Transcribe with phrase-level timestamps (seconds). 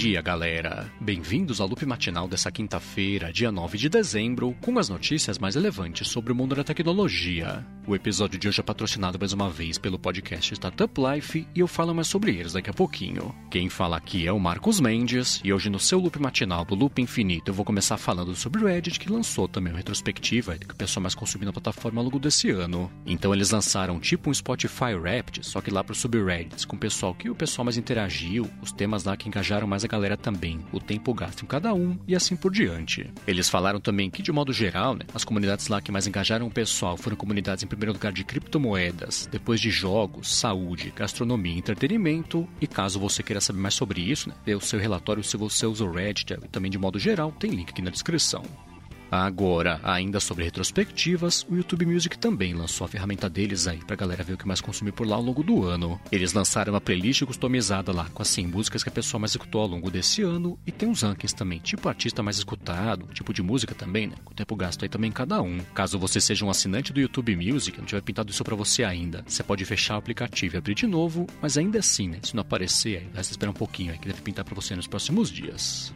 [0.00, 0.90] dia, galera!
[0.98, 6.08] Bem-vindos ao loop matinal dessa quinta-feira, dia 9 de dezembro, com as notícias mais relevantes
[6.08, 7.62] sobre o mundo da tecnologia.
[7.86, 11.66] O episódio de hoje é patrocinado mais uma vez pelo podcast Startup Life e eu
[11.66, 13.34] falo mais sobre eles daqui a pouquinho.
[13.50, 17.02] Quem fala aqui é o Marcos Mendes e hoje no seu loop matinal do Loop
[17.02, 20.76] Infinito eu vou começar falando sobre o Reddit que lançou também uma retrospectiva que o
[20.76, 22.90] pessoal mais consumiu na plataforma ao longo desse ano.
[23.04, 27.12] Então eles lançaram tipo um Spotify Wrapped, só que lá para subreddits, com o pessoal
[27.12, 30.78] que o pessoal mais interagiu, os temas lá que engajaram mais a galera também, o
[30.78, 33.10] tempo gasto em cada um e assim por diante.
[33.26, 36.50] Eles falaram também que, de modo geral, né, as comunidades lá que mais engajaram o
[36.50, 42.46] pessoal foram comunidades em primeiro lugar de criptomoedas, depois de jogos, saúde, gastronomia entretenimento.
[42.60, 45.66] E caso você queira saber mais sobre isso, né, dê o seu relatório se você
[45.66, 48.44] usa o Reddit e também de modo geral, tem link aqui na descrição.
[49.10, 54.22] Agora, ainda sobre retrospectivas, o YouTube Music também lançou a ferramenta deles aí pra galera
[54.22, 56.00] ver o que mais consumir por lá ao longo do ano.
[56.12, 59.62] Eles lançaram uma playlist customizada lá com as 100 músicas que a pessoa mais escutou
[59.62, 63.42] ao longo desse ano e tem uns rankings também, tipo artista mais escutado, tipo de
[63.42, 64.14] música também, né?
[64.24, 65.58] Com o tempo gasto aí também cada um.
[65.74, 69.24] Caso você seja um assinante do YouTube Music, não tiver pintado isso para você ainda,
[69.26, 72.18] você pode fechar o aplicativo e abrir de novo, mas ainda assim, né?
[72.22, 74.86] Se não aparecer, aí vai esperar um pouquinho aí que deve pintar para você nos
[74.86, 75.92] próximos dias.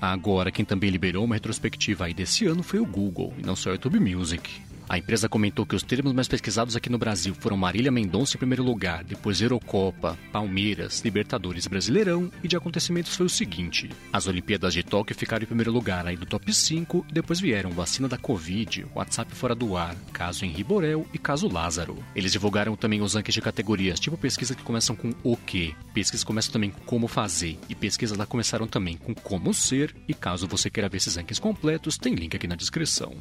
[0.00, 3.70] Agora, quem também liberou uma retrospectiva aí desse ano foi o Google, e não só
[3.70, 4.67] o YouTube Music.
[4.88, 8.38] A empresa comentou que os termos mais pesquisados aqui no Brasil foram Marília Mendonça em
[8.38, 14.72] primeiro lugar, depois Eurocopa, Palmeiras, Libertadores Brasileirão e de acontecimentos foi o seguinte: as Olimpíadas
[14.72, 18.86] de Tóquio ficaram em primeiro lugar aí do top 5, depois vieram vacina da Covid,
[18.94, 22.02] WhatsApp fora do ar, caso Henri Borel e caso Lázaro.
[22.16, 26.24] Eles divulgaram também os rankings de categorias, tipo pesquisas que começam com o que, pesquisas
[26.24, 29.94] começam também com como fazer e pesquisas lá começaram também com como ser.
[30.08, 33.14] E caso você queira ver esses rankings completos, tem link aqui na descrição.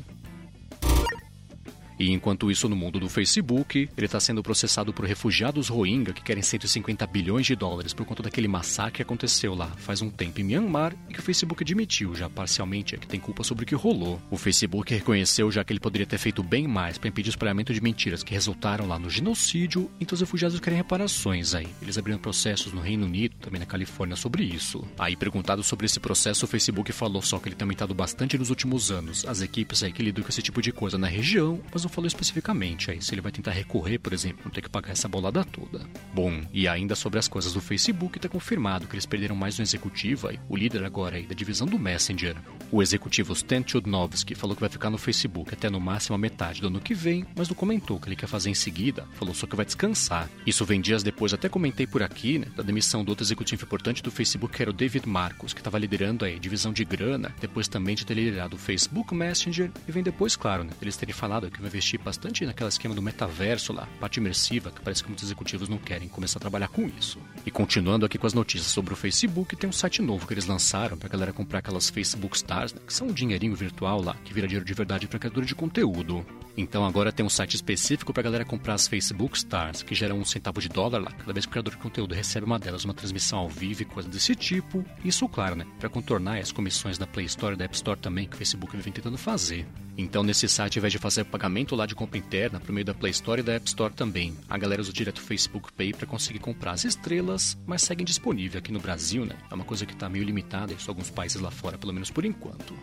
[2.00, 6.22] E enquanto isso, no mundo do Facebook, ele está sendo processado por refugiados Rohingya que
[6.22, 10.42] querem 150 bilhões de dólares por conta daquele massacre que aconteceu lá faz um tempo
[10.42, 13.68] em Myanmar e que o Facebook admitiu já parcialmente é que tem culpa sobre o
[13.68, 14.22] que rolou.
[14.30, 17.74] O Facebook reconheceu já que ele poderia ter feito bem mais para impedir o espalhamento
[17.74, 21.68] de mentiras que resultaram lá no genocídio, então os refugiados querem reparações aí.
[21.82, 24.84] Eles abriram processos no Reino Unido, também na Califórnia, sobre isso.
[24.98, 28.50] Aí, perguntado sobre esse processo, o Facebook falou só que ele tem aumentado bastante nos
[28.50, 31.86] últimos anos as equipes aí que lidam com esse tipo de coisa na região, mas
[31.88, 34.92] não falou especificamente aí se ele vai tentar recorrer, por exemplo, não ter que pagar
[34.92, 35.88] essa bolada toda.
[36.14, 39.64] Bom, e ainda sobre as coisas do Facebook, está confirmado que eles perderam mais um
[39.64, 42.36] executivo aí, o líder agora aí da divisão do Messenger.
[42.70, 46.60] O executivo Stan Chudnovsky falou que vai ficar no Facebook até no máximo a metade
[46.60, 49.34] do ano que vem, mas não comentou o que ele quer fazer em seguida, falou
[49.34, 50.30] só que vai descansar.
[50.46, 54.04] Isso vem dias depois, até comentei por aqui, né, da demissão do outro executivo importante
[54.04, 57.34] do Facebook, que era o David Marcos, que estava liderando aí a divisão de grana,
[57.40, 61.14] depois também de ter liderado o Facebook Messenger, e vem depois, claro, né, eles terem
[61.14, 65.10] falado que vai investir bastante naquela esquema do metaverso lá, parte imersiva, que parece que
[65.10, 67.20] muitos executivos não querem começar a trabalhar com isso.
[67.46, 70.48] E continuando aqui com as notícias sobre o Facebook, tem um site novo que eles
[70.48, 74.34] lançaram pra galera comprar aquelas Facebook Stars, né, que são um dinheirinho virtual lá, que
[74.34, 76.26] vira dinheiro de verdade para criador de conteúdo.
[76.58, 80.26] Então agora tem um site específico pra galera comprar as Facebook Stars, que geram um
[80.26, 82.96] centavo de dólar lá, cada vez que o criador de conteúdo recebe uma delas, uma
[82.96, 84.84] transmissão ao vivo e coisa desse tipo.
[85.06, 88.28] Isso, claro, né, pra contornar as comissões da Play Store e da App Store também,
[88.28, 89.68] que o Facebook vem tentando fazer.
[89.96, 92.94] Então nesse site, ao invés de fazer pagamento lá de compra interna por meio da
[92.94, 96.08] Play Store e da App Store também, a galera usa direto o Facebook Pay para
[96.08, 99.36] conseguir comprar as estrelas, mas seguem disponível aqui no Brasil, né?
[99.50, 102.26] É uma coisa que tá meio limitada em alguns países lá fora, pelo menos por
[102.26, 102.74] enquanto.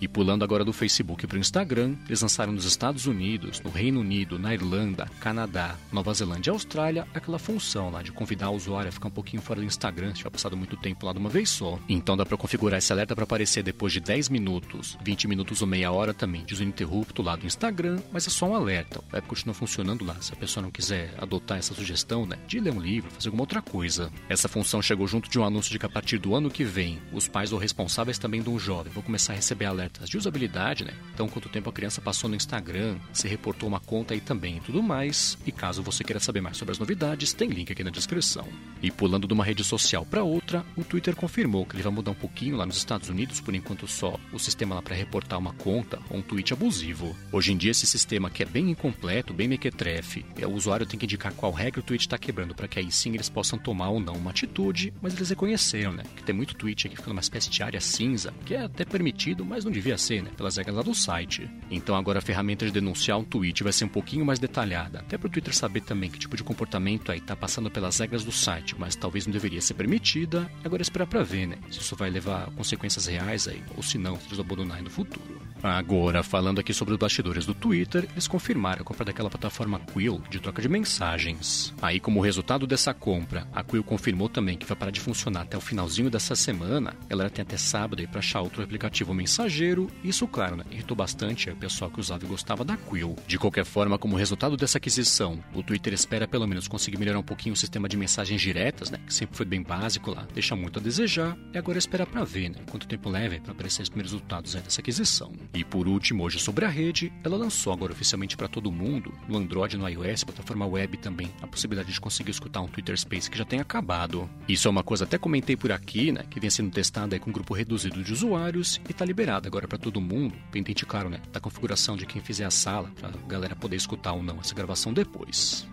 [0.00, 4.00] E pulando agora do Facebook para o Instagram, eles lançaram nos Estados Unidos, no Reino
[4.00, 8.88] Unido, na Irlanda, Canadá, Nova Zelândia e Austrália aquela função lá de convidar o usuário
[8.88, 11.28] a ficar um pouquinho fora do Instagram se tiver passado muito tempo lá de uma
[11.28, 11.78] vez só.
[11.88, 15.68] Então dá para configurar esse alerta para aparecer depois de 10 minutos, 20 minutos ou
[15.68, 19.00] meia hora também, desuninterrupto lá do Instagram, mas é só um alerta.
[19.12, 22.60] O app continua funcionando lá, se a pessoa não quiser adotar essa sugestão, né, de
[22.60, 24.10] ler um livro, fazer alguma outra coisa.
[24.28, 27.00] Essa função chegou junto de um anúncio de que a partir do ano que vem,
[27.12, 29.66] os pais ou responsáveis também de um jovem vão começar a receber
[30.04, 30.92] de usabilidade, né?
[31.14, 34.60] Então, quanto tempo a criança passou no Instagram, se reportou uma conta aí também e
[34.60, 35.38] tudo mais.
[35.46, 38.46] E caso você queira saber mais sobre as novidades, tem link aqui na descrição.
[38.82, 42.12] E pulando de uma rede social para outra, o Twitter confirmou que ele vai mudar
[42.12, 45.52] um pouquinho lá nos Estados Unidos, por enquanto só, o sistema lá para reportar uma
[45.52, 47.16] conta ou um tweet abusivo.
[47.32, 50.98] Hoje em dia, esse sistema que é bem incompleto, bem mequetrefe, é, o usuário tem
[50.98, 53.90] que indicar qual regra o tweet está quebrando para que aí sim eles possam tomar
[53.90, 56.04] ou não uma atitude, mas eles reconheceram, né?
[56.16, 59.44] Que tem muito tweet aqui ficando uma espécie de área cinza, que é até permitido,
[59.44, 60.30] mas não devia ser, né?
[60.36, 61.48] Pelas regras lá do site.
[61.70, 65.16] Então agora a ferramenta de denunciar um tweet vai ser um pouquinho mais detalhada, até
[65.16, 68.32] para o Twitter saber também que tipo de comportamento aí tá passando pelas regras do
[68.32, 70.50] site, mas talvez não deveria ser permitida.
[70.64, 71.58] Agora esperar para ver, né?
[71.70, 74.90] Se isso vai levar a consequências reais aí, ou se não, se eles abandonarem no
[74.90, 75.40] futuro.
[75.62, 80.22] Agora, falando aqui sobre os bastidores do Twitter, eles confirmaram a compra daquela plataforma Quill
[80.30, 81.74] de troca de mensagens.
[81.82, 85.56] Aí, como resultado dessa compra, a Quill confirmou também que vai parar de funcionar até
[85.56, 86.94] o finalzinho dessa semana.
[87.08, 89.67] Ela tem até sábado aí para achar outro aplicativo mensageiro.
[90.02, 93.16] Isso, claro, né, irritou bastante o pessoal que usava e gostava da Quill.
[93.26, 97.22] De qualquer forma, como resultado dessa aquisição, o Twitter espera pelo menos conseguir melhorar um
[97.22, 100.78] pouquinho o sistema de mensagens diretas, né, que sempre foi bem básico lá, deixa muito
[100.78, 101.36] a desejar.
[101.52, 104.80] E agora esperar para ver, né, quanto tempo leva para aparecer os primeiros resultados dessa
[104.80, 105.32] aquisição.
[105.52, 109.36] E por último, hoje sobre a rede, ela lançou agora oficialmente para todo mundo, no
[109.36, 113.36] Android no iOS, plataforma web também, a possibilidade de conseguir escutar um Twitter Space que
[113.36, 114.28] já tem acabado.
[114.48, 117.32] Isso é uma coisa até comentei por aqui, né, que vem sendo testada com um
[117.32, 121.40] grupo reduzido de usuários e tá liberada agora para todo mundo, pendente claro, né, da
[121.40, 125.66] configuração de quem fizer a sala, pra galera poder escutar ou não essa gravação depois.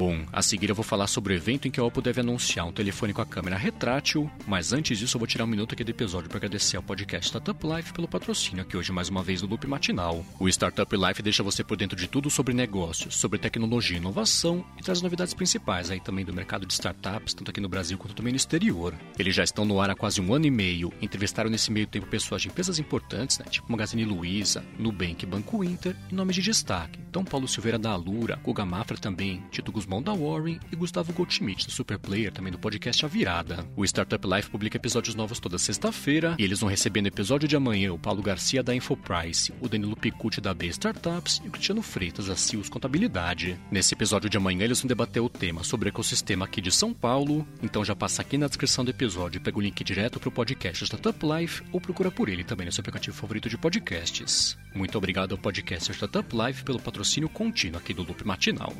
[0.00, 2.66] Bom, a seguir eu vou falar sobre o evento em que a Oppo deve anunciar
[2.66, 5.84] um telefone com a câmera retrátil, mas antes disso eu vou tirar um minuto aqui
[5.84, 9.42] do episódio para agradecer ao podcast Startup Life pelo patrocínio aqui hoje mais uma vez
[9.42, 10.24] do Loop Matinal.
[10.38, 14.64] O Startup Life deixa você por dentro de tudo sobre negócios, sobre tecnologia e inovação
[14.78, 18.14] e traz novidades principais aí também do mercado de startups, tanto aqui no Brasil quanto
[18.14, 18.94] também no exterior.
[19.18, 22.06] Eles já estão no ar há quase um ano e meio, entrevistaram nesse meio tempo
[22.06, 26.98] pessoas de empresas importantes, né, tipo Magazine Luiza, Nubank, Banco Inter e nomes de destaque.
[27.10, 31.12] Então Paulo Silveira da Alura, Guga Mafra também, Tito Guzmão Guzmão da Warren e Gustavo
[31.12, 33.66] Goldschmidt do Superplayer, também do podcast A Virada.
[33.74, 37.56] O Startup Life publica episódios novos toda sexta-feira e eles vão receber no episódio de
[37.56, 41.82] amanhã o Paulo Garcia da Infoprice, o Danilo Picucci da B Startups e o Cristiano
[41.82, 43.58] Freitas da Cios Contabilidade.
[43.68, 46.94] Nesse episódio de amanhã eles vão debater o tema sobre o ecossistema aqui de São
[46.94, 50.28] Paulo, então já passa aqui na descrição do episódio e pega o link direto para
[50.28, 54.56] o podcast Startup Life ou procura por ele também no seu aplicativo favorito de podcasts.
[54.72, 58.72] Muito obrigado ao podcast Startup Life pelo patrocínio contínuo aqui do Loop Matinal.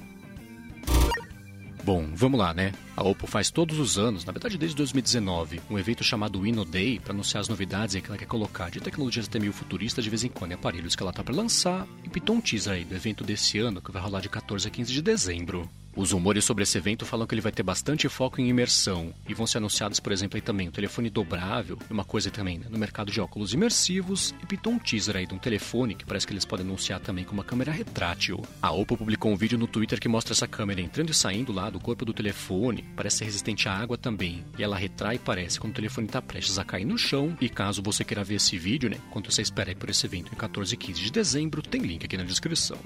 [1.93, 2.73] Bom, vamos lá, né?
[2.97, 7.01] A Oppo faz todos os anos, na verdade desde 2019, um evento chamado Inno Day
[7.01, 10.23] para anunciar as novidades que ela quer colocar de tecnologias até meio futuristas de vez
[10.23, 13.59] em quando em aparelhos que ela tá para lançar e teaser aí do evento desse
[13.59, 15.69] ano que vai rolar de 14 a 15 de dezembro.
[15.97, 19.35] Os rumores sobre esse evento falam que ele vai ter bastante foco em imersão e
[19.35, 22.79] vão ser anunciados, por exemplo, aí também um telefone dobrável, uma coisa também né, no
[22.79, 26.33] mercado de óculos imersivos e pintou um teaser aí de um telefone que parece que
[26.33, 28.41] eles podem anunciar também com uma câmera retrátil.
[28.63, 31.69] A Oppo publicou um vídeo no Twitter que mostra essa câmera entrando e saindo lá
[31.69, 35.73] do corpo do telefone, parece ser resistente à água também, e ela retrai parece quando
[35.73, 37.37] o telefone está prestes a cair no chão.
[37.41, 40.33] E caso você queira ver esse vídeo, né, quanto você espera aí por esse evento
[40.33, 42.79] em 14 e 15 de dezembro, tem link aqui na descrição.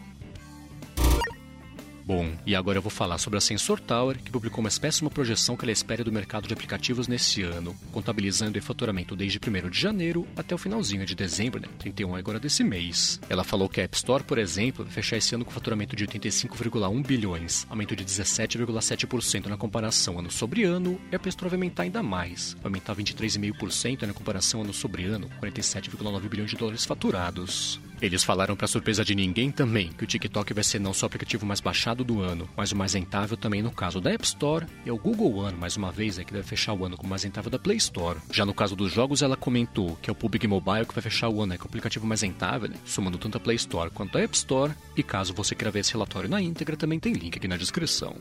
[2.06, 5.56] Bom, e agora eu vou falar sobre a Sensor Tower, que publicou uma péssima projeção
[5.56, 9.80] que ela espera do mercado de aplicativos nesse ano, contabilizando o faturamento desde 1 de
[9.80, 11.68] janeiro até o finalzinho de dezembro, né?
[11.78, 13.18] 31 agora desse mês.
[13.26, 16.06] Ela falou que a App Store, por exemplo, vai fechar esse ano com faturamento de
[16.06, 21.56] 85,1 bilhões, aumento de 17,7% na comparação ano sobre ano, e a App Store vai
[21.56, 26.84] aumentar ainda mais, vai aumentar 23,5% na comparação ano sobre ano, 47,9 bilhões de dólares
[26.84, 27.80] faturados.
[28.00, 31.08] Eles falaram para surpresa de ninguém também que o TikTok vai ser não só o
[31.08, 34.66] aplicativo mais baixado do ano, mas o mais rentável também no caso da App Store
[34.84, 37.22] e o Google One, mais uma vez, é que deve fechar o ano como mais
[37.22, 38.18] rentável da Play Store.
[38.30, 41.28] Já no caso dos jogos, ela comentou que é o PUBG Mobile que vai fechar
[41.28, 42.76] o ano, é que é o aplicativo mais rentável, né?
[42.84, 44.72] somando tanto a Play Store quanto a App Store.
[44.96, 48.16] E caso você queira ver esse relatório na íntegra, também tem link aqui na descrição.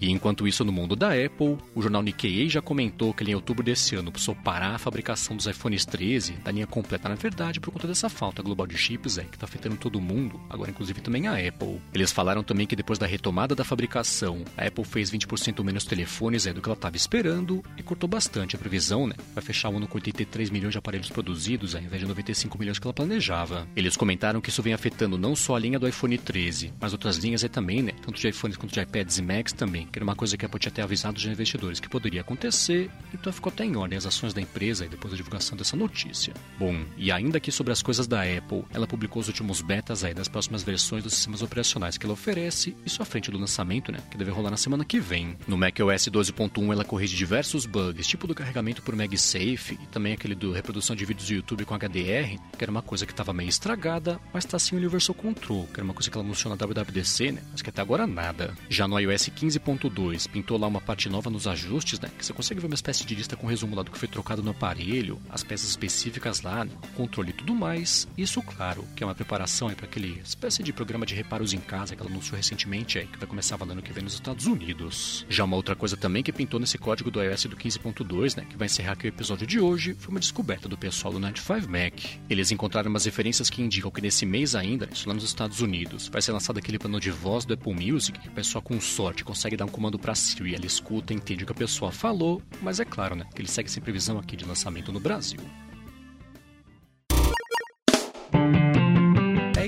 [0.00, 3.34] E enquanto isso, no mundo da Apple, o jornal Nikkei já comentou que ele, em
[3.34, 7.60] outubro desse ano precisou parar a fabricação dos iPhones 13, da linha completa na verdade,
[7.60, 11.00] por conta dessa falta global de chips é, que está afetando todo mundo, agora inclusive
[11.00, 11.80] também a Apple.
[11.92, 16.46] Eles falaram também que depois da retomada da fabricação, a Apple fez 20% menos telefones
[16.46, 19.14] é, do que ela estava esperando e cortou bastante a previsão, né?
[19.34, 22.78] Vai fechar o ano com 83 milhões de aparelhos produzidos, ao invés de 95 milhões
[22.78, 23.66] que ela planejava.
[23.76, 27.16] Eles comentaram que isso vem afetando não só a linha do iPhone 13, mas outras
[27.16, 27.92] linhas é também, né?
[28.02, 30.48] Tanto de iPhones quanto de iPads e Macs também que era uma coisa que a
[30.48, 34.04] Apple tinha até avisado os investidores que poderia acontecer, então ficou até em ordem as
[34.04, 36.34] ações da empresa e depois da divulgação dessa notícia.
[36.58, 40.12] Bom, e ainda aqui sobre as coisas da Apple, ela publicou os últimos betas aí
[40.12, 44.00] das próximas versões dos sistemas operacionais que ela oferece, isso à frente do lançamento, né,
[44.10, 45.36] que deve rolar na semana que vem.
[45.46, 50.34] No macOS 12.1 ela corrige diversos bugs, tipo do carregamento por MagSafe e também aquele
[50.34, 53.48] do reprodução de vídeos do YouTube com HDR, que era uma coisa que estava meio
[53.48, 56.66] estragada, mas está sim o Universal Control, que era uma coisa que ela anunciou na
[56.66, 58.56] WWDC, né, mas que até agora nada.
[58.68, 62.10] Já no iOS 15 15.2 pintou lá uma parte nova nos ajustes, né?
[62.16, 64.42] Que você consegue ver uma espécie de lista com resumo lá do que foi trocado
[64.42, 68.08] no aparelho, as peças específicas lá, controle e tudo mais.
[68.16, 71.96] Isso, claro, que é uma preparação para aquele espécie de programa de reparos em casa
[71.96, 75.26] que ela anunciou recentemente aí, que vai começar valendo que vem nos Estados Unidos.
[75.28, 78.46] Já uma outra coisa também que pintou nesse código do iOS do 15.2, né?
[78.48, 81.70] Que vai encerrar aqui o episódio de hoje, foi uma descoberta do pessoal do 95
[81.70, 81.94] Mac.
[82.28, 86.08] Eles encontraram umas referências que indicam que nesse mês ainda, isso lá nos Estados Unidos,
[86.08, 89.24] vai ser lançado aquele plano de voz do Apple Music que a pessoa com sorte
[89.24, 92.80] consegue dar um comando para Siri, ela escuta, entende o que a pessoa falou, mas
[92.80, 95.40] é claro, né, que ele segue sem previsão aqui de lançamento no Brasil.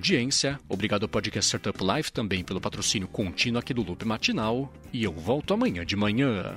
[0.00, 5.04] audiência, obrigado ao Podcast Startup Life também pelo patrocínio contínuo aqui do Loop Matinal, e
[5.04, 6.54] eu volto amanhã de manhã.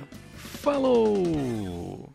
[0.62, 2.13] Falou!